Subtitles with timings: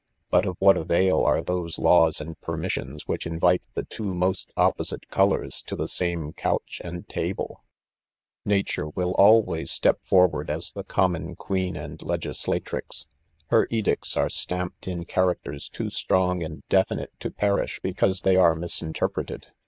[0.31, 5.07] But of what avail are those laws and permissions •which invite the two most opposite
[5.09, 7.63] colours to the same couch and ta ble?
[8.43, 13.05] Nature will always step forward as the common queen and Iftgjtalatrix.
[13.49, 18.55] Her edicts are stamped in characters too strong and definite to perish because they 'are
[18.55, 19.49] misinter preted.